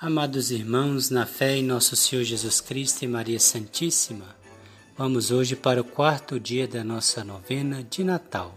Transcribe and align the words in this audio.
Amados 0.00 0.52
irmãos, 0.52 1.10
na 1.10 1.26
fé 1.26 1.56
em 1.56 1.64
nosso 1.64 1.96
Senhor 1.96 2.22
Jesus 2.22 2.60
Cristo 2.60 3.02
e 3.02 3.08
Maria 3.08 3.40
Santíssima, 3.40 4.36
vamos 4.96 5.32
hoje 5.32 5.56
para 5.56 5.80
o 5.80 5.84
quarto 5.84 6.38
dia 6.38 6.68
da 6.68 6.84
nossa 6.84 7.24
novena 7.24 7.82
de 7.82 8.04
Natal, 8.04 8.54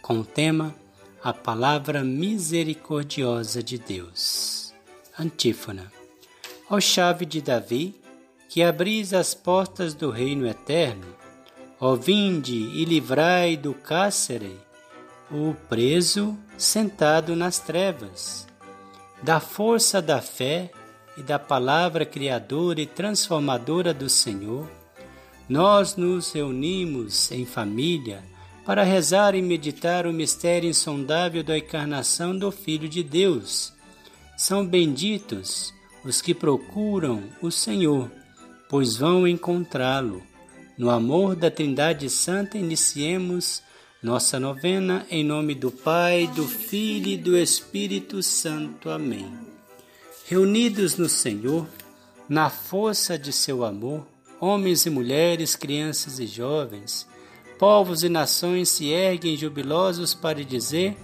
com 0.00 0.20
o 0.20 0.24
tema 0.24 0.74
A 1.22 1.30
Palavra 1.30 2.02
Misericordiosa 2.02 3.62
de 3.62 3.76
Deus. 3.76 4.72
Antífona. 5.18 5.92
Ó 6.70 6.80
chave 6.80 7.26
de 7.26 7.42
Davi, 7.42 7.94
que 8.48 8.62
abris 8.62 9.12
as 9.12 9.34
portas 9.34 9.92
do 9.92 10.08
reino 10.08 10.48
eterno, 10.48 11.14
ó 11.78 11.96
vinde 11.96 12.56
e 12.56 12.86
livrai 12.86 13.58
do 13.58 13.74
cárcere 13.74 14.56
o 15.30 15.54
preso 15.68 16.34
sentado 16.56 17.36
nas 17.36 17.58
trevas. 17.58 18.46
Da 19.22 19.38
força 19.38 20.00
da 20.00 20.22
fé 20.22 20.70
e 21.18 21.22
da 21.22 21.38
palavra 21.38 22.06
criadora 22.06 22.80
e 22.80 22.86
transformadora 22.86 23.92
do 23.92 24.08
Senhor, 24.08 24.70
nós 25.48 25.96
nos 25.96 26.32
reunimos 26.32 27.32
em 27.32 27.44
família 27.44 28.22
para 28.64 28.84
rezar 28.84 29.34
e 29.34 29.42
meditar 29.42 30.06
o 30.06 30.12
mistério 30.12 30.68
insondável 30.68 31.42
da 31.42 31.58
encarnação 31.58 32.36
do 32.38 32.52
Filho 32.52 32.88
de 32.88 33.02
Deus. 33.02 33.72
São 34.36 34.64
benditos 34.64 35.74
os 36.04 36.22
que 36.22 36.34
procuram 36.34 37.24
o 37.42 37.50
Senhor, 37.50 38.10
pois 38.68 38.96
vão 38.96 39.26
encontrá-lo. 39.26 40.22
No 40.76 40.90
amor 40.90 41.34
da 41.34 41.50
Trindade 41.50 42.08
Santa, 42.08 42.56
iniciemos 42.56 43.62
nossa 44.00 44.38
novena 44.38 45.04
em 45.10 45.24
nome 45.24 45.56
do 45.56 45.72
Pai, 45.72 46.28
do 46.28 46.46
Filho 46.46 47.08
e 47.08 47.16
do 47.16 47.36
Espírito 47.36 48.22
Santo. 48.22 48.90
Amém. 48.90 49.47
Reunidos 50.28 50.98
no 50.98 51.08
Senhor, 51.08 51.66
na 52.28 52.50
força 52.50 53.18
de 53.18 53.32
seu 53.32 53.64
amor, 53.64 54.06
homens 54.38 54.84
e 54.84 54.90
mulheres, 54.90 55.56
crianças 55.56 56.18
e 56.18 56.26
jovens, 56.26 57.08
povos 57.58 58.02
e 58.02 58.10
nações 58.10 58.68
se 58.68 58.88
erguem 58.88 59.38
jubilosos 59.38 60.12
para 60.12 60.44
dizer: 60.44 60.98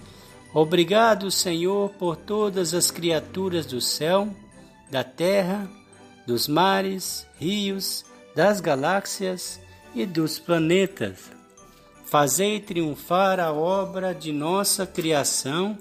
Obrigado, 0.53 1.31
Senhor, 1.31 1.89
por 1.97 2.15
todas 2.15 2.75
as 2.75 2.91
criaturas 2.91 3.65
do 3.65 3.81
céu, 3.81 4.29
da 4.91 5.03
terra, 5.03 5.67
dos 6.27 6.47
mares, 6.47 7.25
rios, 7.39 8.05
das 8.35 8.61
galáxias 8.61 9.59
e 9.95 10.05
dos 10.05 10.37
planetas. 10.37 11.31
Fazei 12.05 12.59
triunfar 12.59 13.39
a 13.39 13.51
obra 13.51 14.13
de 14.13 14.31
nossa 14.31 14.85
criação 14.85 15.75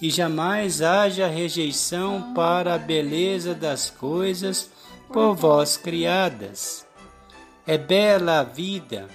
e 0.00 0.10
jamais 0.10 0.80
haja 0.80 1.26
rejeição 1.26 2.32
para 2.34 2.74
a 2.74 2.78
beleza 2.78 3.54
das 3.54 3.90
coisas 3.90 4.70
por 5.12 5.34
vós 5.34 5.76
criadas. 5.76 6.86
É 7.66 7.76
bela 7.76 8.40
a 8.40 8.44
vida 8.44 9.08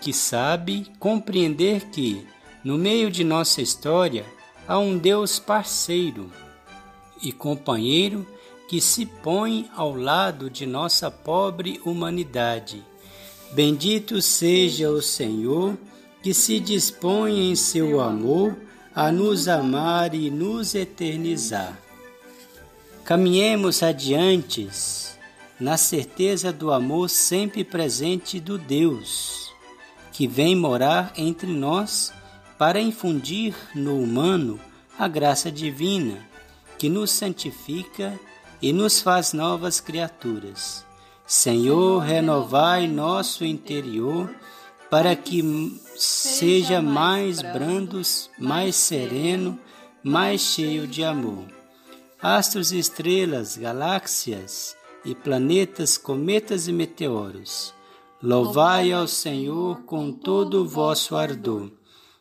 que 0.00 0.12
sabe 0.12 0.90
compreender 0.98 1.86
que, 1.90 2.26
no 2.64 2.78
meio 2.78 3.10
de 3.10 3.22
nossa 3.22 3.60
história, 3.60 4.24
há 4.66 4.78
um 4.78 4.96
Deus 4.96 5.38
parceiro 5.38 6.30
e 7.22 7.32
companheiro 7.32 8.26
que 8.68 8.80
se 8.80 9.06
põe 9.06 9.68
ao 9.74 9.94
lado 9.94 10.50
de 10.50 10.66
nossa 10.66 11.10
pobre 11.10 11.80
humanidade. 11.84 12.84
Bendito 13.52 14.20
seja 14.20 14.90
o 14.90 15.00
Senhor 15.00 15.78
que 16.22 16.34
se 16.34 16.58
dispõe 16.58 17.50
em 17.50 17.54
seu 17.54 18.00
amor 18.00 18.56
a 18.96 19.12
nos 19.12 19.46
amar 19.46 20.14
e 20.14 20.30
nos 20.30 20.74
eternizar. 20.74 21.78
Caminhemos 23.04 23.82
adiante 23.82 24.70
na 25.60 25.76
certeza 25.76 26.50
do 26.50 26.72
amor 26.72 27.10
sempre 27.10 27.62
presente 27.62 28.40
do 28.40 28.56
Deus, 28.56 29.52
que 30.12 30.26
vem 30.26 30.56
morar 30.56 31.12
entre 31.14 31.52
nós 31.52 32.10
para 32.56 32.80
infundir 32.80 33.54
no 33.74 34.00
humano 34.00 34.58
a 34.98 35.06
graça 35.06 35.52
divina, 35.52 36.26
que 36.78 36.88
nos 36.88 37.10
santifica 37.10 38.18
e 38.62 38.72
nos 38.72 39.02
faz 39.02 39.34
novas 39.34 39.78
criaturas. 39.78 40.86
Senhor, 41.26 41.98
renovai 41.98 42.88
nosso 42.88 43.44
interior 43.44 44.34
para 44.90 45.14
que 45.16 45.42
seja 45.96 46.80
mais 46.80 47.42
brando, 47.42 48.00
mais 48.38 48.76
sereno, 48.76 49.58
mais 50.02 50.40
cheio 50.40 50.86
de 50.86 51.02
amor. 51.02 51.44
Astros 52.22 52.72
e 52.72 52.78
estrelas, 52.78 53.56
galáxias 53.56 54.76
e 55.04 55.14
planetas, 55.14 55.98
cometas 55.98 56.68
e 56.68 56.72
meteoros, 56.72 57.74
louvai 58.22 58.92
ao 58.92 59.06
Senhor 59.06 59.82
com 59.82 60.12
todo 60.12 60.62
o 60.62 60.68
vosso 60.68 61.16
ardor. 61.16 61.70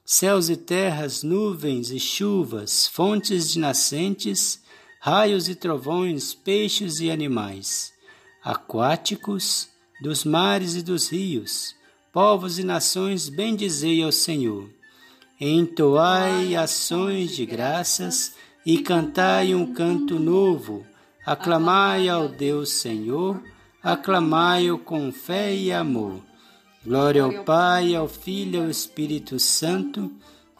Céus 0.04 0.50
e 0.50 0.56
terras, 0.56 1.24
nuvens 1.24 1.90
e 1.90 2.00
chuvas, 2.00 2.86
fontes 2.88 3.50
de 3.50 3.60
nascentes, 3.60 4.62
raios 5.00 5.50
e 5.50 5.56
trovões, 5.56 6.34
peixes 6.34 7.00
e 7.00 7.10
animais, 7.10 7.92
aquáticos, 8.44 9.68
dos 10.02 10.24
mares 10.24 10.76
e 10.76 10.84
dos 10.84 11.10
rios, 11.10 11.76
povos 12.16 12.58
e 12.58 12.64
nações, 12.64 13.28
bendizei 13.28 14.02
ao 14.02 14.10
Senhor. 14.10 14.70
Entoai 15.38 16.56
ações 16.56 17.36
de 17.36 17.46
graças 17.46 18.36
e 18.66 18.78
cantai 18.78 19.54
um 19.54 19.74
canto 19.74 20.18
novo. 20.18 20.86
Aclamai 21.26 22.08
ao 22.08 22.30
Deus 22.30 22.72
Senhor, 22.72 23.44
aclamai-o 23.84 24.78
com 24.80 25.12
fé 25.12 25.54
e 25.54 25.74
amor. 25.74 26.22
Glória 26.86 27.22
ao 27.22 27.44
Pai, 27.44 27.94
ao 27.94 28.08
Filho 28.08 28.62
e 28.62 28.64
ao 28.64 28.70
Espírito 28.70 29.38
Santo, 29.38 30.10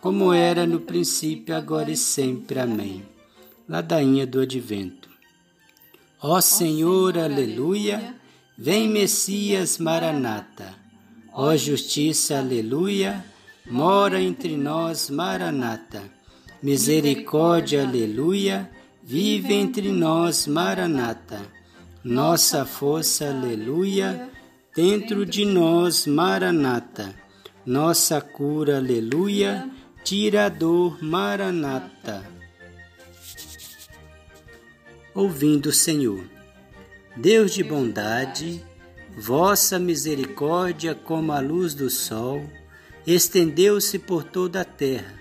como 0.02 0.34
era 0.34 0.68
no 0.68 0.82
princípio, 0.82 1.56
agora 1.56 1.90
e 1.90 1.96
sempre. 1.96 2.60
Amém. 2.60 3.02
Ladainha 3.70 4.28
do 4.28 4.42
Advento. 4.42 5.10
Ó 6.22 6.42
Senhor, 6.42 7.18
aleluia, 7.18 8.14
vem 8.58 8.90
Messias 8.90 9.78
Maranata. 9.78 10.84
Ó 11.38 11.54
justiça, 11.58 12.38
aleluia, 12.38 13.26
mora 13.70 14.22
entre 14.22 14.56
nós, 14.56 15.10
Maranata. 15.10 16.02
Misericórdia, 16.64 17.84
aleluia, 17.86 18.72
vive 19.04 19.54
entre 19.54 19.92
nós, 19.92 20.48
Maranata. 20.48 21.42
Nossa 22.02 22.64
força, 22.64 23.28
aleluia, 23.28 24.30
dentro 24.74 25.26
de 25.26 25.44
nós, 25.44 26.08
Maranata. 26.08 27.14
Nossa 27.66 28.22
cura, 28.22 28.78
aleluia, 28.78 29.70
tira 30.06 30.46
a 30.46 30.50
dor, 30.50 31.04
Maranata. 31.04 32.24
Ouvindo 35.14 35.66
o 35.66 35.74
Senhor, 35.74 36.24
Deus 37.18 37.54
de 37.54 37.62
bondade, 37.62 38.64
Vossa 39.18 39.80
misericórdia, 39.80 40.94
como 40.94 41.32
a 41.32 41.40
luz 41.40 41.74
do 41.74 41.90
sol, 41.90 42.44
estendeu-se 43.08 43.98
por 43.98 44.26
toda 44.26 44.60
a 44.60 44.66
terra. 44.66 45.14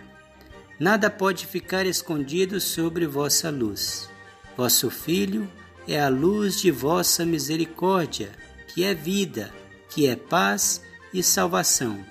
Nada 0.81 1.09
pode 1.09 1.47
ficar 1.47 1.87
escondido 1.87 2.61
sobre 2.61 3.07
vossa 3.07 3.51
luz. 3.51 4.11
Vosso 4.57 4.91
Filho 4.91 5.49
é 5.87 6.01
a 6.01 6.09
luz 6.09 6.61
de 6.61 6.73
vossa 6.73 7.25
misericórdia, 7.25 8.33
que 8.67 8.83
é 8.83 8.93
vida, 8.93 9.55
que 9.89 10.09
é 10.09 10.17
paz 10.17 10.83
e 11.13 11.23
salvação. 11.23 12.05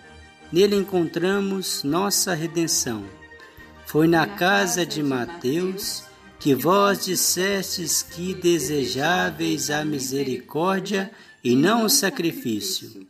Nele 0.53 0.77
encontramos 0.77 1.83
nossa 1.83 2.33
redenção. 2.33 3.03
Foi 3.85 4.07
na 4.07 4.25
casa 4.25 4.85
de 4.85 5.03
Mateus 5.03 6.03
que 6.39 6.55
vós 6.55 7.03
dissestes 7.03 8.01
que 8.01 8.33
desejáveis 8.33 9.69
a 9.69 9.83
misericórdia 9.83 11.11
e 11.43 11.55
não 11.55 11.85
o 11.85 11.89
sacrifício, 11.89 13.05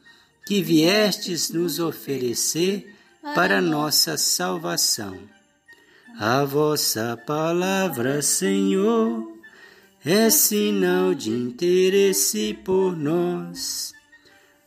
que 0.45 0.61
viestes 0.61 1.49
nos 1.49 1.79
oferecer 1.79 2.93
para 3.35 3.61
nossa 3.61 4.17
salvação. 4.17 5.17
A 6.19 6.43
vossa 6.43 7.17
palavra, 7.25 8.21
Senhor, 8.21 9.31
é 10.05 10.29
sinal 10.29 11.13
de 11.13 11.29
interesse 11.29 12.53
por 12.65 12.95
nós. 12.95 13.93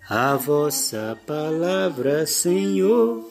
A 0.09 0.37
vossa 0.37 1.19
palavra, 1.27 2.27
Senhor, 2.27 3.31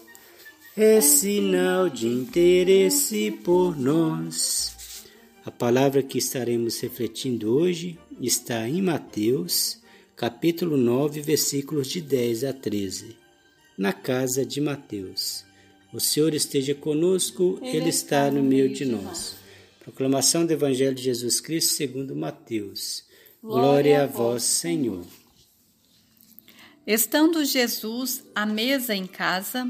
é 0.77 1.01
sinal 1.01 1.89
de 1.89 2.07
interesse 2.07 3.31
por 3.31 3.77
nós. 3.77 5.05
A 5.45 5.51
palavra 5.51 6.03
que 6.03 6.17
estaremos 6.17 6.79
refletindo 6.79 7.55
hoje 7.55 7.97
está 8.21 8.67
em 8.67 8.81
Mateus, 8.81 9.81
capítulo 10.15 10.77
9, 10.77 11.19
versículos 11.19 11.87
de 11.87 11.99
10 11.99 12.45
a 12.45 12.53
13. 12.53 13.17
Na 13.77 13.91
casa 13.91 14.45
de 14.45 14.61
Mateus. 14.61 15.43
O 15.91 15.99
Senhor 15.99 16.33
esteja 16.33 16.73
conosco, 16.73 17.59
Ele 17.61 17.89
está 17.89 18.31
no 18.31 18.41
meio 18.41 18.73
de 18.73 18.85
nós. 18.85 19.35
Proclamação 19.81 20.45
do 20.45 20.53
Evangelho 20.53 20.95
de 20.95 21.03
Jesus 21.03 21.41
Cristo 21.41 21.73
segundo 21.73 22.15
Mateus. 22.15 23.03
Glória 23.43 24.03
a 24.03 24.05
vós, 24.05 24.43
Senhor. 24.43 25.05
Estando 26.87 27.43
Jesus 27.43 28.23
à 28.33 28.45
mesa 28.45 28.95
em 28.95 29.05
casa, 29.05 29.67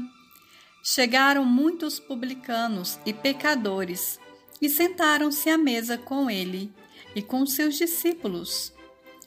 chegaram 0.80 1.44
muitos 1.44 1.98
publicanos 1.98 3.00
e 3.04 3.12
pecadores 3.12 4.20
e 4.62 4.68
sentaram-se 4.68 5.50
à 5.50 5.58
mesa 5.58 5.98
com 5.98 6.30
ele 6.30 6.70
e 7.16 7.22
com 7.22 7.44
seus 7.44 7.76
discípulos. 7.76 8.75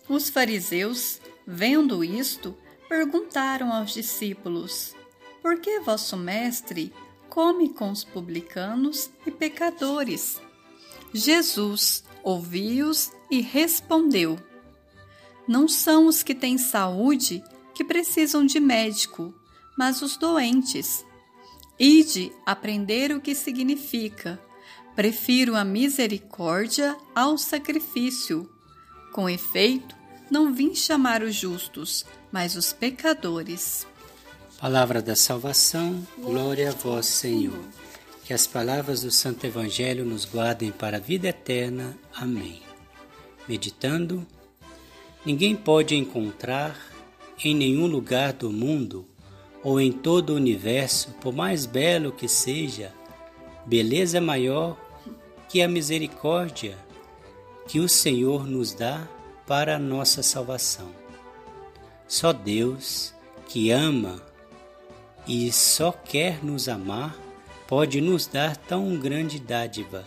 Os 0.10 0.28
fariseus, 0.28 1.22
vendo 1.46 2.04
isto, 2.04 2.58
perguntaram 2.90 3.72
aos 3.72 3.94
discípulos: 3.94 4.96
Por 5.40 5.60
que 5.60 5.80
vosso 5.82 6.18
mestre 6.18 6.92
come 7.30 7.70
com 7.70 7.92
os 7.92 8.04
publicanos 8.04 9.12
e 9.24 9.30
pecadores? 9.30 10.42
Jesus 11.14 12.04
ouviu-os 12.24 13.12
e 13.30 13.40
respondeu: 13.40 14.40
Não 15.48 15.68
são 15.68 16.08
os 16.08 16.24
que 16.24 16.34
têm 16.34 16.58
saúde 16.58 17.44
que 17.76 17.84
precisam 17.84 18.44
de 18.44 18.60
médico, 18.60 19.32
mas 19.78 20.02
os 20.02 20.18
doentes. 20.18 21.06
Ide 21.80 22.32
aprender 22.48 23.12
o 23.12 23.22
que 23.22 23.36
significa. 23.36 24.42
Prefiro 24.96 25.56
a 25.56 25.64
misericórdia 25.64 26.98
ao 27.16 27.38
sacrifício. 27.38 28.50
Com 29.14 29.30
efeito, 29.30 29.99
não 30.30 30.54
vim 30.54 30.76
chamar 30.76 31.22
os 31.24 31.36
justos, 31.36 32.06
mas 32.32 32.56
os 32.56 32.72
pecadores. 32.72 33.88
Palavra 34.60 35.02
da 35.02 35.16
salvação, 35.16 36.06
glória 36.18 36.70
a 36.70 36.74
vós, 36.74 37.06
Senhor. 37.06 37.60
Que 38.26 38.34
as 38.34 38.46
palavras 38.46 39.02
do 39.02 39.10
Santo 39.10 39.46
Evangelho 39.46 40.06
nos 40.06 40.26
guardem 40.26 40.72
para 40.72 40.98
a 40.98 41.00
vida 41.00 41.30
eterna. 41.30 41.98
Amém. 42.14 42.62
Meditando, 43.48 44.26
ninguém 45.26 45.56
pode 45.56 45.96
encontrar 45.96 46.78
em 47.44 47.56
nenhum 47.56 47.88
lugar 47.88 48.34
do 48.34 48.52
mundo 48.52 49.08
ou 49.64 49.80
em 49.80 49.92
todo 49.92 50.32
o 50.32 50.36
universo, 50.36 51.12
por 51.22 51.34
mais 51.34 51.66
belo 51.66 52.12
que 52.12 52.28
seja, 52.28 52.94
beleza 53.66 54.22
maior 54.22 54.78
que 55.48 55.62
a 55.62 55.68
misericórdia 55.68 56.78
que 57.68 57.80
o 57.80 57.90
Senhor 57.90 58.48
nos 58.48 58.74
dá 58.74 59.08
para 59.50 59.78
a 59.78 59.80
nossa 59.80 60.22
salvação. 60.22 60.92
Só 62.08 62.32
Deus, 62.32 63.16
que 63.48 63.72
ama 63.72 64.22
e 65.26 65.52
só 65.52 65.92
quer 65.92 66.46
nos 66.46 66.70
amar, 66.70 67.18
pode 67.68 68.00
nos 68.00 68.28
dar 68.28 68.56
tão 68.56 68.96
grande 68.96 69.40
dádiva 69.40 70.06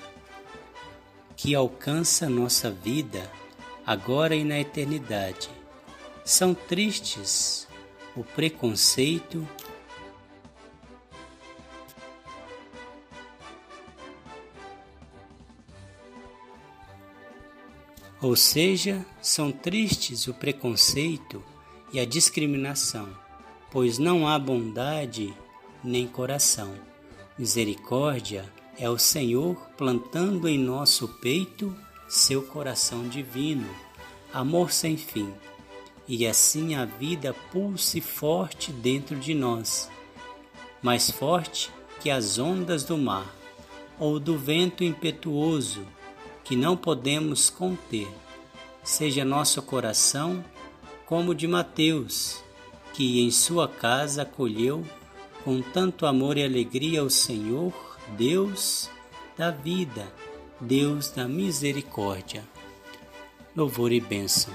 que 1.36 1.56
alcança 1.56 2.28
nossa 2.28 2.70
vida 2.70 3.28
agora 3.84 4.36
e 4.36 4.44
na 4.44 4.60
eternidade. 4.60 5.50
São 6.24 6.54
tristes 6.54 7.66
o 8.14 8.22
preconceito 8.22 9.44
Ou 18.22 18.36
seja, 18.36 19.04
são 19.20 19.50
tristes 19.50 20.28
o 20.28 20.34
preconceito 20.34 21.42
e 21.92 21.98
a 21.98 22.04
discriminação, 22.04 23.08
pois 23.68 23.98
não 23.98 24.28
há 24.28 24.38
bondade 24.38 25.34
nem 25.82 26.06
coração. 26.06 26.72
Misericórdia 27.36 28.48
é 28.78 28.88
o 28.88 28.96
Senhor 28.96 29.56
plantando 29.76 30.48
em 30.48 30.56
nosso 30.56 31.08
peito 31.20 31.76
seu 32.08 32.42
coração 32.42 33.08
divino, 33.08 33.68
amor 34.32 34.70
sem 34.70 34.96
fim, 34.96 35.34
e 36.06 36.24
assim 36.24 36.76
a 36.76 36.84
vida 36.84 37.34
pulse 37.50 38.00
forte 38.00 38.70
dentro 38.70 39.16
de 39.16 39.34
nós, 39.34 39.90
mais 40.80 41.10
forte 41.10 41.72
que 42.00 42.08
as 42.08 42.38
ondas 42.38 42.84
do 42.84 42.96
mar 42.96 43.34
ou 43.98 44.20
do 44.20 44.38
vento 44.38 44.84
impetuoso 44.84 45.84
que 46.44 46.56
não 46.56 46.76
podemos 46.76 47.50
conter. 47.50 48.08
Seja 48.82 49.24
nosso 49.24 49.62
coração 49.62 50.44
como 51.06 51.30
o 51.30 51.34
de 51.34 51.46
Mateus, 51.46 52.42
que 52.94 53.20
em 53.20 53.30
sua 53.30 53.68
casa 53.68 54.22
acolheu 54.22 54.84
com 55.44 55.60
tanto 55.60 56.06
amor 56.06 56.36
e 56.36 56.44
alegria 56.44 57.02
o 57.02 57.10
Senhor, 57.10 57.72
Deus 58.16 58.88
da 59.36 59.50
vida, 59.50 60.12
Deus 60.60 61.10
da 61.10 61.26
misericórdia. 61.26 62.44
Louvor 63.54 63.92
e 63.92 64.00
bênção. 64.00 64.52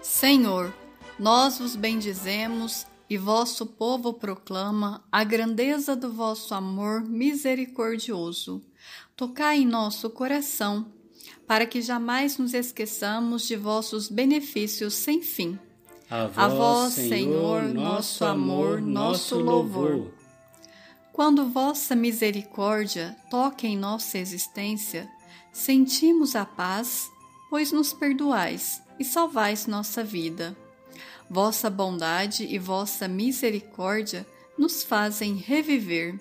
Senhor, 0.00 0.72
nós 1.18 1.58
vos 1.58 1.76
bendizemos 1.76 2.86
e 3.08 3.16
vosso 3.16 3.66
povo 3.66 4.12
proclama 4.12 5.04
a 5.10 5.22
grandeza 5.22 5.94
do 5.94 6.12
vosso 6.12 6.54
amor 6.54 7.02
misericordioso. 7.02 8.62
Tocai 9.16 9.58
em 9.58 9.66
nosso 9.66 10.10
coração, 10.10 10.86
para 11.46 11.66
que 11.66 11.80
jamais 11.80 12.36
nos 12.36 12.52
esqueçamos 12.52 13.46
de 13.46 13.56
vossos 13.56 14.08
benefícios 14.08 14.94
sem 14.94 15.22
fim. 15.22 15.58
A 16.10 16.26
vós, 16.26 16.38
a 16.38 16.48
vós 16.48 16.92
Senhor, 16.94 17.62
nosso 17.62 18.24
amor, 18.24 18.80
nosso 18.80 19.38
louvor. 19.38 20.12
Quando 21.12 21.48
vossa 21.48 21.96
misericórdia 21.96 23.16
toca 23.30 23.66
em 23.66 23.76
nossa 23.76 24.18
existência, 24.18 25.08
sentimos 25.52 26.36
a 26.36 26.44
paz, 26.44 27.10
pois 27.48 27.72
nos 27.72 27.92
perdoais 27.92 28.82
e 28.98 29.04
salvais 29.04 29.66
nossa 29.66 30.04
vida. 30.04 30.56
Vossa 31.28 31.68
bondade 31.68 32.44
e 32.44 32.58
vossa 32.58 33.08
misericórdia 33.08 34.26
nos 34.58 34.82
fazem 34.82 35.34
reviver. 35.34 36.18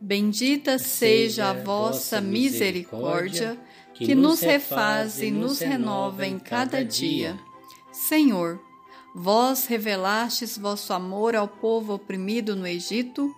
Bendita 0.00 0.78
seja 0.78 1.50
a 1.50 1.52
vossa 1.52 2.20
misericórdia, 2.20 3.58
que 3.94 4.14
nos 4.14 4.40
refaz 4.40 5.22
e 5.22 5.30
nos 5.30 5.60
renova 5.60 6.26
em 6.26 6.38
cada 6.38 6.84
dia. 6.84 7.38
Senhor, 7.90 8.60
Vós 9.18 9.64
revelastes 9.64 10.58
vosso 10.58 10.92
amor 10.92 11.34
ao 11.34 11.48
povo 11.48 11.94
oprimido 11.94 12.54
no 12.54 12.66
Egito, 12.66 13.34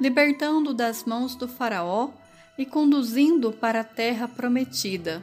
libertando 0.00 0.74
das 0.74 1.04
mãos 1.04 1.36
do 1.36 1.46
Faraó 1.46 2.10
e 2.58 2.66
conduzindo 2.66 3.52
para 3.52 3.82
a 3.82 3.84
terra 3.84 4.26
prometida, 4.26 5.22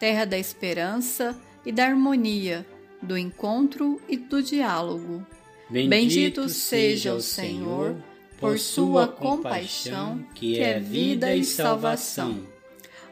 terra 0.00 0.24
da 0.24 0.36
esperança 0.36 1.40
e 1.64 1.70
da 1.70 1.86
harmonia, 1.86 2.66
do 3.02 3.16
encontro 3.16 4.00
e 4.08 4.16
do 4.16 4.42
diálogo. 4.42 5.24
Bendito, 5.68 5.90
Bendito 5.90 6.48
seja 6.48 7.14
o 7.14 7.22
Senhor 7.22 7.96
por 8.38 8.58
sua 8.58 9.06
compaixão, 9.06 10.24
que 10.34 10.58
é 10.58 10.80
vida 10.80 11.34
e 11.34 11.44
salvação. 11.44 12.40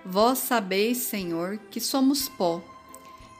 Vós 0.04 0.38
sabeis, 0.38 0.98
Senhor, 0.98 1.58
que 1.70 1.80
somos 1.80 2.28
pó, 2.28 2.62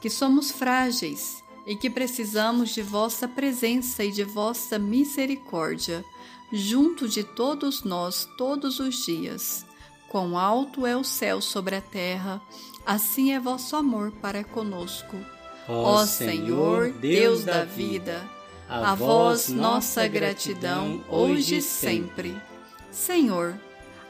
que 0.03 0.11
somos 0.11 0.51
frágeis 0.51 1.43
e 1.67 1.75
que 1.77 1.89
precisamos 1.89 2.71
de 2.71 2.83
vossa 2.83 3.27
presença 3.27 4.05
e 4.05 4.13
de 4.13 4.23
vossa 4.23 4.79
misericórdia, 4.79 6.05
junto 6.53 7.09
de 7.09 7.25
todos 7.25 7.83
nós 7.83 8.29
todos 8.37 8.79
os 8.81 9.05
dias. 9.05 9.67
Quão 10.09 10.39
alto 10.39 10.87
é 10.87 10.97
o 10.97 11.05
céu 11.05 11.41
sobre 11.41 11.77
a 11.77 11.81
terra, 11.81 12.41
assim 12.87 13.33
é 13.33 13.41
vosso 13.41 13.77
amor 13.77 14.13
para 14.13 14.45
conosco. 14.45 15.17
Ó 15.69 16.05
Senhor, 16.07 16.91
Deus 16.93 17.45
da 17.45 17.65
vida, 17.65 18.23
a 18.69 18.95
vós 18.95 19.49
nossa 19.49 20.07
gratidão 20.09 21.05
hoje 21.09 21.59
e 21.59 21.63
sempre. 21.63 22.37
Senhor, 22.91 23.55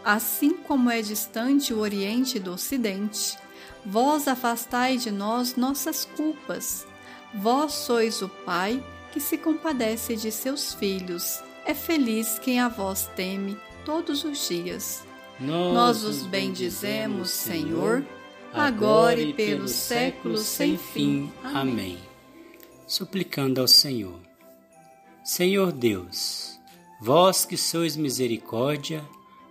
assim 0.05 0.55
como 0.55 0.89
é 0.91 1.03
distante 1.03 1.75
o 1.75 1.81
Oriente 1.81 2.39
do 2.39 2.53
Ocidente, 2.53 3.37
vós 3.85 4.29
afastai 4.29 4.97
de 4.97 5.11
nós 5.11 5.57
nossas 5.57 6.05
culpas 6.05 6.87
Vós 7.35 7.73
sois 7.75 8.23
o 8.23 8.29
Pai 8.29 8.83
que 9.13 9.21
se 9.21 9.37
compadece 9.37 10.17
de 10.17 10.33
seus 10.33 10.73
filhos. 10.75 11.43
É 11.65 11.75
feliz 11.75 12.39
quem 12.39 12.59
a 12.59 12.69
vós 12.69 13.11
teme 13.15 13.59
todos 13.85 14.25
os 14.25 14.49
dias. 14.49 15.05
Nós, 15.39 15.75
Nós 15.75 16.05
os 16.05 16.23
bendizemos, 16.23 17.31
Senhor, 17.31 18.05
agora 18.53 19.21
e 19.21 19.33
pelos 19.33 19.73
séculos 19.73 20.41
sem 20.41 20.77
fim. 20.77 21.31
Amém. 21.43 21.99
Suplicando 22.87 23.61
ao 23.61 23.69
Senhor. 23.69 24.21
Senhor 25.23 25.73
Deus, 25.73 26.59
vós 27.01 27.45
que 27.45 27.57
sois 27.57 27.97
misericórdia, 27.97 29.05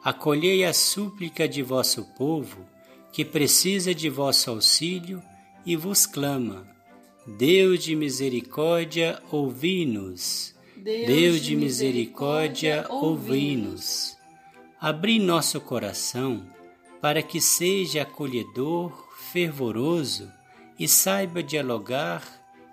acolhei 0.04 0.66
a 0.66 0.74
súplica 0.74 1.48
de 1.48 1.62
vosso 1.62 2.04
povo, 2.18 2.66
que 3.12 3.24
precisa 3.24 3.94
de 3.94 4.10
vosso 4.10 4.50
auxílio 4.50 5.22
e 5.66 5.76
vos 5.76 6.06
clama 6.06 6.78
Deus 7.28 7.84
de 7.84 7.94
misericórdia, 7.94 9.22
ouvi-nos. 9.30 10.56
Deus 10.78 11.42
de 11.42 11.58
misericórdia, 11.58 12.86
ouvi-nos. 12.90 14.16
Abri 14.80 15.20
nosso 15.20 15.60
coração 15.60 16.48
para 17.02 17.22
que 17.22 17.40
seja 17.40 18.02
acolhedor, 18.04 18.92
fervoroso 19.32 20.32
e 20.80 20.88
saiba 20.88 21.42
dialogar 21.44 22.24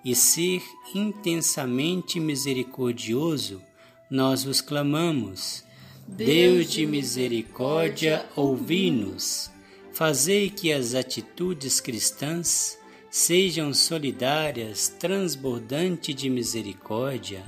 e 0.05 0.15
ser 0.15 0.63
intensamente 0.95 2.21
misericordioso, 2.21 3.63
nós 4.11 4.45
vos 4.45 4.61
clamamos. 4.61 5.65
Deus 6.07 6.71
de 6.71 6.87
misericórdia, 6.87 8.27
ouvi-nos. 8.37 9.51
Fazei 9.93 10.51
que 10.51 10.73
as 10.73 10.95
atitudes 10.95 11.81
cristãs 11.81 12.79
sejam 13.11 13.73
solidárias, 13.73 14.89
transbordantes 14.89 16.15
de 16.15 16.29
misericórdia 16.29 17.45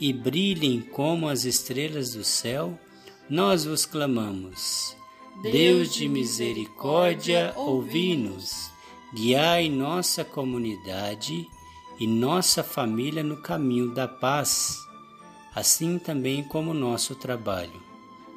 e 0.00 0.12
brilhem 0.12 0.80
como 0.80 1.28
as 1.28 1.44
estrelas 1.44 2.14
do 2.14 2.24
céu, 2.24 2.76
nós 3.28 3.64
vos 3.64 3.86
clamamos. 3.86 4.96
Deus 5.42 5.94
de 5.94 6.06
misericórdia, 6.06 7.54
ouvi-nos, 7.56 8.70
guiai 9.10 9.70
nossa 9.70 10.22
comunidade 10.22 11.48
e 11.98 12.06
nossa 12.06 12.62
família 12.62 13.22
no 13.22 13.38
caminho 13.38 13.90
da 13.94 14.06
paz, 14.06 14.76
assim 15.54 15.98
também 15.98 16.44
como 16.44 16.74
nosso 16.74 17.14
trabalho, 17.14 17.80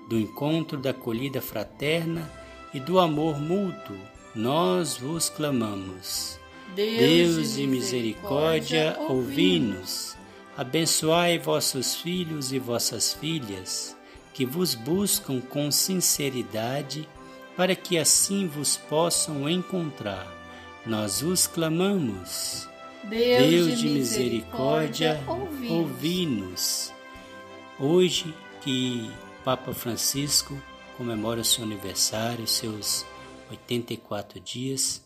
do 0.08 0.18
encontro 0.18 0.78
da 0.78 0.92
acolhida 0.92 1.42
fraterna 1.42 2.32
e 2.74 2.80
do 2.80 2.98
amor 2.98 3.38
mútuo, 3.38 3.98
nós 4.34 4.96
vos 4.96 5.30
clamamos. 5.30 6.40
Deus 6.74 7.56
de 7.56 7.68
misericórdia, 7.68 8.96
ouvi-nos. 9.10 10.16
Abençoai 10.56 11.38
vossos 11.38 11.96
filhos 11.96 12.54
e 12.54 12.60
vossas 12.60 13.14
filhas, 13.14 13.94
que 14.34 14.46
vos 14.46 14.74
buscam 14.74 15.40
com 15.40 15.72
sinceridade, 15.72 17.08
para 17.56 17.76
que 17.76 17.98
assim 17.98 18.48
vos 18.48 18.76
possam 18.76 19.48
encontrar. 19.48 20.28
Nós 20.86 21.22
vos 21.22 21.46
clamamos. 21.46 22.68
Deus, 23.04 23.50
Deus 23.50 23.80
de 23.80 23.90
misericórdia, 23.90 25.24
ouvi-nos. 25.70 26.92
Hoje 27.80 28.34
que 28.62 29.10
Papa 29.44 29.74
Francisco 29.74 30.60
comemora 30.98 31.44
seu 31.44 31.64
aniversário, 31.64 32.48
seus 32.48 33.06
84 33.52 34.40
dias, 34.40 35.04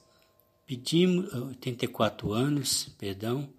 pedimos 0.65 1.34
84 1.34 2.34
anos, 2.34 2.93
perdão, 2.98 3.50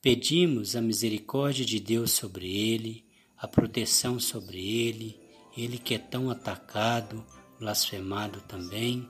pedimos 0.00 0.74
a 0.74 0.80
misericórdia 0.80 1.64
de 1.64 1.78
Deus 1.78 2.12
sobre 2.12 2.46
ele, 2.46 3.05
a 3.38 3.46
proteção 3.46 4.18
sobre 4.18 4.58
ele, 4.58 5.20
ele 5.56 5.78
que 5.78 5.94
é 5.94 5.98
tão 5.98 6.30
atacado, 6.30 7.24
blasfemado 7.58 8.40
também. 8.42 9.08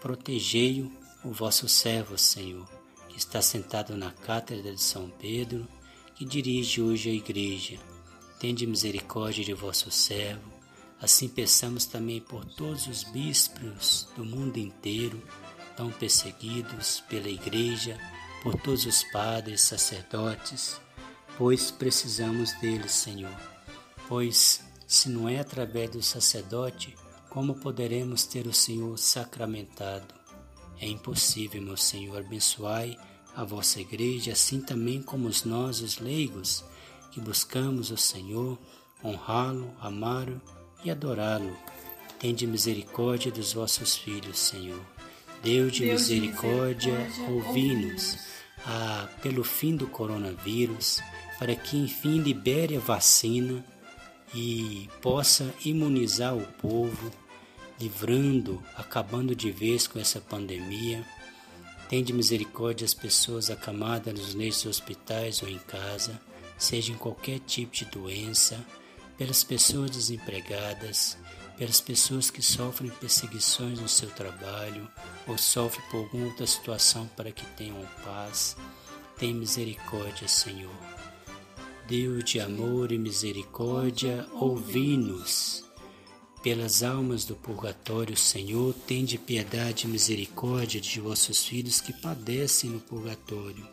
Protegei-o, 0.00 0.90
o 1.24 1.30
vosso 1.30 1.68
servo, 1.68 2.18
Senhor, 2.18 2.68
que 3.08 3.16
está 3.16 3.40
sentado 3.40 3.96
na 3.96 4.10
cátedra 4.10 4.74
de 4.74 4.82
São 4.82 5.08
Pedro, 5.08 5.66
que 6.14 6.24
dirige 6.24 6.82
hoje 6.82 7.10
a 7.10 7.12
igreja. 7.12 7.78
Tende 8.40 8.66
misericórdia 8.66 9.44
de 9.44 9.54
vosso 9.54 9.90
servo. 9.90 10.50
Assim 11.00 11.28
peçamos 11.28 11.84
também 11.84 12.20
por 12.20 12.44
todos 12.44 12.86
os 12.86 13.02
bispos 13.04 14.08
do 14.16 14.24
mundo 14.24 14.58
inteiro, 14.58 15.20
tão 15.76 15.90
perseguidos 15.90 17.02
pela 17.08 17.28
Igreja, 17.28 17.98
por 18.42 18.54
todos 18.60 18.86
os 18.86 19.02
padres, 19.04 19.62
sacerdotes, 19.62 20.80
pois 21.42 21.72
precisamos 21.72 22.52
deles, 22.60 22.92
Senhor. 22.92 23.36
Pois, 24.06 24.60
se 24.86 25.08
não 25.08 25.28
é 25.28 25.40
através 25.40 25.90
do 25.90 26.00
sacerdote, 26.00 26.94
como 27.28 27.56
poderemos 27.56 28.22
ter 28.24 28.46
o 28.46 28.52
Senhor 28.52 28.96
sacramentado? 28.96 30.14
É 30.80 30.86
impossível, 30.86 31.60
meu 31.60 31.76
Senhor, 31.76 32.16
abençoai 32.16 32.96
a 33.34 33.42
vossa 33.42 33.80
igreja, 33.80 34.34
assim 34.34 34.60
também 34.60 35.02
como 35.02 35.28
nós, 35.44 35.80
os 35.80 35.98
leigos, 35.98 36.64
que 37.10 37.20
buscamos 37.20 37.90
o 37.90 37.96
Senhor, 37.96 38.56
honrá-lo, 39.04 39.74
amá-lo 39.80 40.40
e 40.84 40.92
adorá-lo. 40.92 41.56
Tende 42.20 42.46
misericórdia 42.46 43.32
dos 43.32 43.52
vossos 43.52 43.96
filhos, 43.96 44.38
Senhor. 44.38 44.80
Deus 45.42 45.72
de 45.72 45.86
Deus 45.86 46.02
misericórdia, 46.02 46.96
misericórdia 46.96 47.34
ouvi-nos 47.34 48.16
ah, 48.64 49.08
pelo 49.20 49.42
fim 49.42 49.74
do 49.74 49.88
coronavírus, 49.88 51.00
para 51.42 51.56
que 51.56 51.76
enfim 51.76 52.20
libere 52.20 52.76
a 52.76 52.78
vacina 52.78 53.64
e 54.32 54.88
possa 55.00 55.52
imunizar 55.64 56.36
o 56.36 56.46
povo, 56.52 57.10
livrando, 57.80 58.62
acabando 58.76 59.34
de 59.34 59.50
vez 59.50 59.88
com 59.88 59.98
essa 59.98 60.20
pandemia. 60.20 61.04
Tende 61.88 62.12
misericórdia 62.12 62.84
às 62.84 62.94
pessoas 62.94 63.50
acamadas 63.50 64.14
nos 64.14 64.34
leitos 64.34 64.64
hospitais 64.66 65.42
ou 65.42 65.48
em 65.48 65.58
casa, 65.58 66.20
seja 66.56 66.92
em 66.92 66.96
qualquer 66.96 67.40
tipo 67.40 67.74
de 67.74 67.86
doença, 67.86 68.64
pelas 69.18 69.42
pessoas 69.42 69.90
desempregadas, 69.90 71.18
pelas 71.58 71.80
pessoas 71.80 72.30
que 72.30 72.40
sofrem 72.40 72.88
perseguições 72.88 73.80
no 73.80 73.88
seu 73.88 74.10
trabalho 74.10 74.88
ou 75.26 75.36
sofrem 75.36 75.84
por 75.90 76.04
alguma 76.04 76.26
outra 76.26 76.46
situação 76.46 77.10
para 77.16 77.32
que 77.32 77.44
tenham 77.56 77.84
paz. 78.04 78.56
Tem 79.18 79.34
misericórdia, 79.34 80.28
Senhor. 80.28 81.01
Deus 81.86 82.24
de 82.24 82.40
amor 82.40 82.92
e 82.92 82.98
misericórdia, 82.98 84.26
ouvi-nos. 84.34 85.64
Pelas 86.42 86.82
almas 86.82 87.24
do 87.24 87.34
purgatório, 87.34 88.16
Senhor, 88.16 88.72
tende 88.86 89.18
piedade 89.18 89.86
e 89.86 89.90
misericórdia 89.90 90.80
de 90.80 91.00
vossos 91.00 91.44
filhos 91.44 91.80
que 91.80 91.92
padecem 91.92 92.70
no 92.70 92.80
purgatório. 92.80 93.66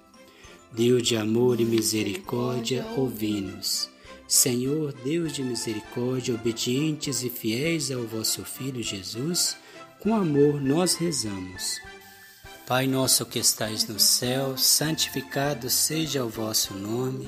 Deus 0.72 1.04
de 1.04 1.16
amor 1.16 1.60
e 1.60 1.66
misericórdia, 1.66 2.86
ouvi-nos. 2.98 3.90
Senhor, 4.28 4.92
Deus 4.94 5.32
de 5.34 5.44
misericórdia, 5.44 6.36
obedientes 6.36 7.24
e 7.24 7.30
fiéis 7.30 7.92
ao 7.92 8.04
vosso 8.04 8.44
Filho 8.44 8.84
Jesus, 8.84 9.56
com 10.00 10.16
amor 10.16 10.60
nós 10.62 10.96
rezamos. 10.96 11.80
Pai 12.68 12.86
nosso 12.86 13.26
que 13.26 13.40
estais 13.40 13.88
no 13.88 14.00
céu, 14.00 14.56
santificado 14.58 15.70
seja 15.70 16.24
o 16.24 16.30
vosso 16.30 16.74
nome. 16.76 17.28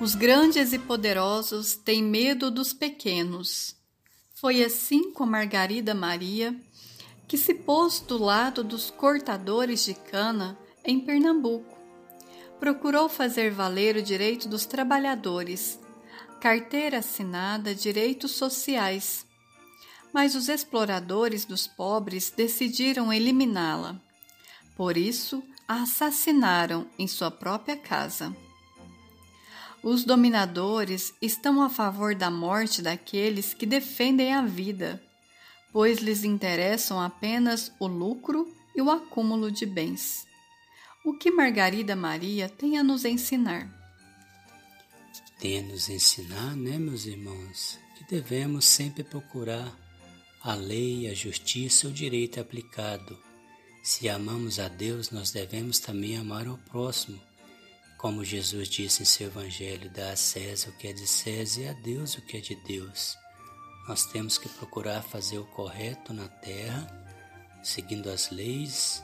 Os 0.00 0.14
grandes 0.14 0.72
e 0.72 0.78
poderosos 0.78 1.74
têm 1.74 2.02
medo 2.02 2.50
dos 2.50 2.72
pequenos. 2.72 3.74
Foi 4.34 4.62
assim 4.62 5.12
com 5.12 5.26
Margarida 5.26 5.94
Maria, 5.94 6.54
que 7.26 7.36
se 7.36 7.52
pôs 7.52 7.98
do 7.98 8.16
lado 8.16 8.62
dos 8.62 8.90
cortadores 8.90 9.84
de 9.84 9.94
cana 9.94 10.56
em 10.84 11.00
Pernambuco. 11.00 11.76
Procurou 12.60 13.08
fazer 13.08 13.50
valer 13.50 13.96
o 13.96 14.02
direito 14.02 14.48
dos 14.48 14.66
trabalhadores 14.66 15.78
carteira 16.38 16.98
assinada, 16.98 17.74
direitos 17.74 18.32
sociais. 18.32 19.26
Mas 20.12 20.34
os 20.34 20.48
exploradores 20.48 21.44
dos 21.44 21.66
pobres 21.66 22.30
decidiram 22.30 23.12
eliminá-la. 23.12 24.00
Por 24.76 24.96
isso, 24.96 25.42
a 25.66 25.82
assassinaram 25.82 26.86
em 26.98 27.06
sua 27.06 27.30
própria 27.30 27.76
casa. 27.76 28.34
Os 29.82 30.04
dominadores 30.04 31.14
estão 31.22 31.62
a 31.62 31.70
favor 31.70 32.14
da 32.14 32.30
morte 32.30 32.82
daqueles 32.82 33.54
que 33.54 33.64
defendem 33.64 34.32
a 34.32 34.42
vida, 34.42 35.02
pois 35.72 35.98
lhes 35.98 36.24
interessam 36.24 37.00
apenas 37.00 37.72
o 37.78 37.86
lucro 37.86 38.52
e 38.76 38.82
o 38.82 38.90
acúmulo 38.90 39.50
de 39.50 39.64
bens. 39.64 40.26
O 41.04 41.14
que 41.14 41.30
Margarida 41.30 41.94
Maria 41.94 42.48
tem 42.48 42.76
a 42.78 42.82
nos 42.82 43.04
ensinar? 43.04 43.78
tem 45.38 45.60
a 45.60 45.62
nos 45.62 45.88
ensinar, 45.88 46.56
né, 46.56 46.78
meus 46.78 47.06
irmãos, 47.06 47.78
que 47.96 48.04
devemos 48.04 48.64
sempre 48.64 49.04
procurar 49.04 49.72
a 50.42 50.54
lei, 50.54 51.08
a 51.08 51.14
justiça, 51.14 51.86
o 51.86 51.92
direito 51.92 52.40
aplicado. 52.40 53.16
Se 53.82 54.08
amamos 54.08 54.58
a 54.58 54.68
Deus, 54.68 55.10
nós 55.10 55.30
devemos 55.30 55.78
também 55.78 56.16
amar 56.16 56.46
ao 56.48 56.58
próximo. 56.58 57.20
Como 57.98 58.24
Jesus 58.24 58.68
disse 58.68 59.02
em 59.02 59.04
seu 59.04 59.26
Evangelho, 59.26 59.90
dá 59.90 60.12
a 60.12 60.16
César 60.16 60.70
o 60.70 60.72
que 60.74 60.86
é 60.86 60.92
de 60.92 61.04
César 61.04 61.62
e 61.62 61.68
a 61.68 61.72
Deus 61.72 62.16
o 62.16 62.22
que 62.22 62.36
é 62.36 62.40
de 62.40 62.54
Deus. 62.54 63.18
Nós 63.88 64.06
temos 64.06 64.38
que 64.38 64.48
procurar 64.48 65.02
fazer 65.02 65.38
o 65.38 65.46
correto 65.46 66.12
na 66.12 66.28
terra, 66.28 66.86
seguindo 67.60 68.08
as 68.08 68.30
leis 68.30 69.02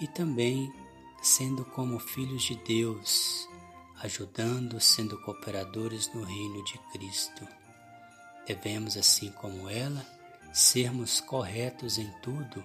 e 0.00 0.08
também 0.08 0.72
sendo 1.22 1.66
como 1.66 1.98
filhos 1.98 2.42
de 2.44 2.56
Deus, 2.64 3.46
ajudando, 4.02 4.80
sendo 4.80 5.20
cooperadores 5.20 6.10
no 6.14 6.24
reino 6.24 6.64
de 6.64 6.78
Cristo. 6.92 7.46
Devemos, 8.46 8.96
assim 8.96 9.30
como 9.32 9.68
ela, 9.68 10.02
sermos 10.50 11.20
corretos 11.20 11.98
em 11.98 12.10
tudo 12.22 12.64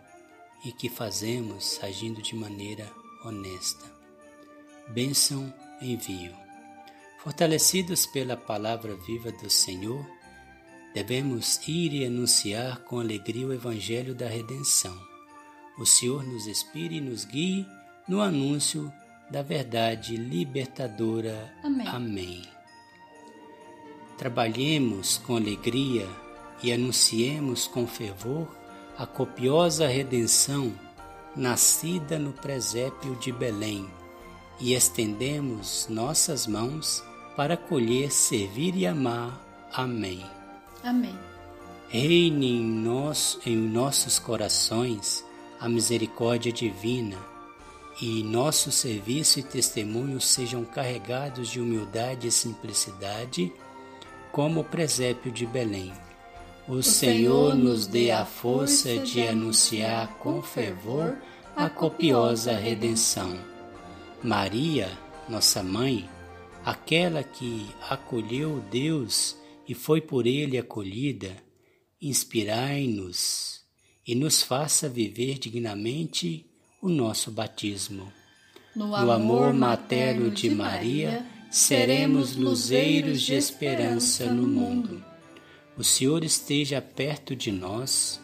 e 0.63 0.72
que 0.72 0.88
fazemos 0.88 1.84
agindo 1.84 2.22
de 2.22 2.34
maneira 2.34 2.89
honesta. 3.25 3.94
Bênção 4.88 5.53
envio. 5.82 6.34
Fortalecidos 7.20 8.05
pela 8.05 8.38
palavra 8.38 8.96
viva 8.96 9.32
do 9.32 9.50
Senhor, 9.50 10.05
devemos 10.94 11.60
ir 11.67 11.94
e 11.94 12.05
anunciar 12.05 12.82
com 12.84 13.00
alegria 13.00 13.48
o 13.48 13.53
Evangelho 13.53 14.13
da 14.13 14.27
redenção. 14.27 14.96
O 15.77 15.86
Senhor 15.86 16.24
nos 16.24 16.48
inspire 16.48 16.98
e 16.98 17.01
nos 17.01 17.25
guie 17.25 17.65
no 18.08 18.22
anúncio 18.22 18.94
da 19.29 19.41
verdade 19.41 20.15
libertadora. 20.15 21.51
Amém. 21.63 21.88
Amém. 21.88 22.41
Trabalhemos 24.17 25.17
com 25.17 25.36
alegria 25.36 26.08
e 26.63 26.72
anunciemos 26.72 27.67
com 27.67 27.86
fervor 27.86 28.48
a 28.98 29.05
copiosa 29.05 29.88
redenção 29.88 30.74
nascida 31.36 32.17
no 32.17 32.32
presépio 32.32 33.15
de 33.17 33.32
Belém 33.32 33.89
e 34.60 34.74
estendemos 34.74 35.88
nossas 35.90 36.48
mãos 36.48 37.04
para 37.36 37.58
colher, 37.58 38.12
servir 38.12 38.76
e 38.76 38.88
amar. 38.88 39.42
Amém. 39.74 40.26
Amém. 40.84 41.16
Reine 41.90 42.58
em, 42.58 42.64
nós, 42.64 43.40
em 43.46 43.56
nossos 43.56 44.20
corações 44.20 45.24
a 45.60 45.68
misericórdia 45.70 46.52
divina 46.52 47.18
e 48.02 48.24
nosso 48.24 48.72
serviço 48.72 49.40
e 49.40 49.44
testemunho 49.44 50.20
sejam 50.20 50.66
carregados 50.66 51.50
de 51.50 51.62
humildade 51.62 52.28
e 52.28 52.32
simplicidade, 52.32 53.54
como 54.32 54.62
o 54.62 54.66
presépio 54.66 55.32
de 55.32 55.46
Belém. 55.46 55.94
O, 56.68 56.74
o 56.74 56.84
Senhor 56.84 57.56
nos 57.56 57.88
dê 57.88 58.12
a 58.12 58.26
força 58.26 58.98
de 58.98 59.26
anunciar 59.26 60.18
com 60.18 60.42
fervor 60.42 61.18
a 61.56 61.70
copiosa 61.70 62.52
redenção. 62.52 63.55
Maria, 64.25 64.89
nossa 65.29 65.62
mãe, 65.62 66.10
aquela 66.65 67.24
que 67.24 67.67
acolheu 67.88 68.60
Deus 68.72 69.38
e 69.67 69.75
foi 69.75 70.01
por 70.01 70.25
ele 70.25 70.58
acolhida, 70.58 71.36
inspirai-nos 72.01 73.62
e 74.05 74.15
nos 74.15 74.41
faça 74.41 74.89
viver 74.89 75.38
dignamente 75.38 76.44
o 76.82 76.89
nosso 76.89 77.29
batismo. 77.29 78.12
No, 78.75 78.88
no 78.88 79.12
amor 79.12 79.53
materno 79.53 80.32
de 80.32 80.50
Maria, 80.50 81.24
seremos 81.51 82.36
luzeiros 82.36 83.22
de 83.22 83.36
esperança 83.36 84.25
no 84.25 84.48
mundo. 84.48 85.05
O 85.77 85.84
Senhor 85.84 86.24
esteja 86.24 86.82
perto 86.82 87.36
de 87.36 87.51
nós 87.51 88.20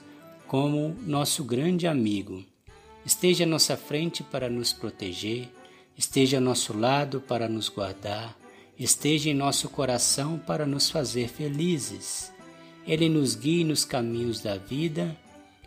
como 0.48 0.96
nosso 1.05 1.43
grande 1.43 1.86
amigo. 1.86 2.43
Esteja 3.05 3.43
à 3.43 3.48
nossa 3.48 3.77
frente 3.77 4.24
para 4.24 4.50
nos 4.50 4.74
proteger, 4.74 5.48
esteja 6.01 6.38
ao 6.38 6.43
nosso 6.43 6.75
lado 6.75 7.22
para 7.22 7.48
nos 7.48 7.70
guardar, 7.70 8.36
esteja 8.77 9.29
em 9.29 9.36
nosso 9.36 9.70
coração 9.70 10.39
para 10.39 10.65
nos 10.65 10.89
fazer 10.89 11.29
felizes. 11.29 12.34
Ele 12.88 13.08
nos 13.08 13.36
guie 13.36 13.63
nos 13.63 13.86
caminhos 13.86 14.41
da 14.41 14.58
vida 14.58 15.15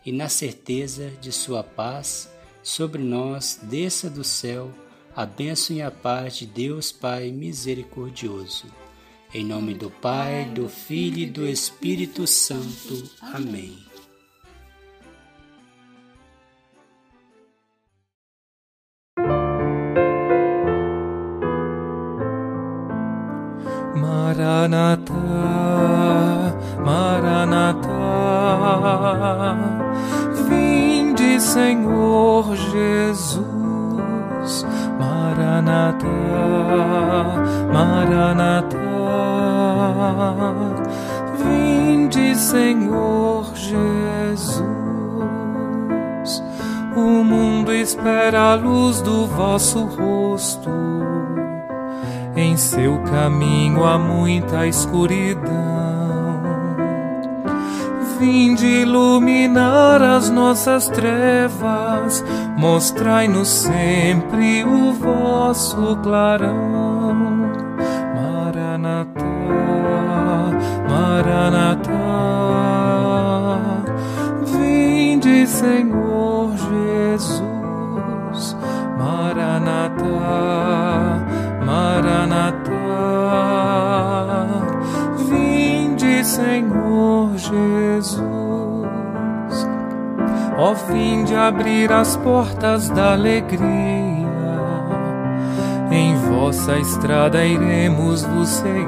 e 0.04 0.10
na 0.10 0.28
certeza 0.28 1.08
de 1.20 1.30
Sua 1.30 1.62
paz 1.62 2.28
sobre 2.64 3.00
nós 3.00 3.60
desça 3.62 4.10
do 4.10 4.24
céu 4.24 4.74
a 5.14 5.24
bênção 5.24 5.76
e 5.76 5.82
a 5.82 5.92
paz 5.92 6.36
de 6.36 6.46
Deus 6.46 6.90
Pai 6.90 7.30
misericordioso. 7.30 8.66
Em 9.32 9.44
nome 9.44 9.72
do 9.74 9.88
Pai, 9.88 10.46
do 10.46 10.68
Filho 10.68 11.18
e 11.20 11.26
do 11.26 11.46
Espírito 11.46 12.26
Santo. 12.26 13.09
Amém. 13.20 13.93
Maranatha, 24.64 25.12
Maranatha, 26.83 27.90
vinde 30.48 31.38
Senhor 31.38 32.57
Jesus, 32.57 33.44
Maranatha, 34.98 36.07
Maranatha, 37.70 38.79
vinde 41.37 42.35
Senhor 42.35 43.55
Jesus. 43.55 44.64
O 46.96 47.22
mundo 47.22 47.70
espera 47.70 48.53
a 48.53 48.55
luz 48.55 49.03
do 49.03 49.27
vosso 49.27 49.85
rosto 49.85 50.93
em 52.54 52.56
seu 52.56 53.00
caminho 53.00 53.84
há 53.84 53.98
muita 53.98 54.64
escuridão. 54.64 55.42
Vinde 58.16 58.64
iluminar 58.64 60.00
as 60.00 60.30
nossas 60.30 60.86
trevas, 60.86 62.24
mostrai-nos 62.56 63.48
sempre 63.48 64.62
o 64.62 64.92
vosso 64.92 65.96
clarão. 65.96 66.93
Ó 90.74 90.76
fim 90.76 91.22
de 91.22 91.37
abrir 91.37 91.92
as 91.92 92.16
portas 92.16 92.90
da 92.90 93.12
alegria, 93.12 93.62
em 95.88 96.16
vossa 96.16 96.76
estrada 96.78 97.44
iremos 97.44 98.24
vos 98.24 98.48
seguir. 98.48 98.82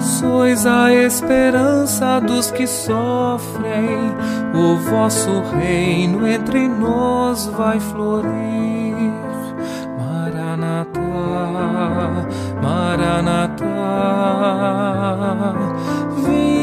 Sois 0.00 0.66
a 0.66 0.92
esperança 0.92 2.20
dos 2.20 2.50
que 2.50 2.66
sofrem, 2.66 4.12
o 4.52 4.76
vosso 4.90 5.40
reino 5.56 6.26
entre 6.26 6.66
nós 6.66 7.46
vai 7.46 7.78
florir. 7.78 9.12
Maranatá, 12.60 13.64
vinde 16.26 16.57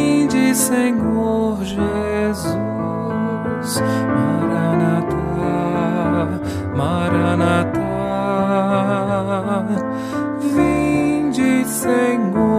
Senhor 0.55 1.57
Jesus. 1.63 2.55
Maranatá, 4.07 5.19
Maranatá, 6.73 7.81
vinde 10.39 11.65
Senhor. 11.65 12.54